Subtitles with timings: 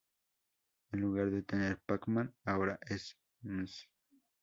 [0.91, 3.87] En lugar de tener Pac-Man, ahora es Ms.